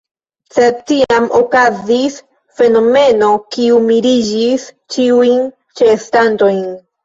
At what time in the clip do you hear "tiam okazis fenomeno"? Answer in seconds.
0.91-3.29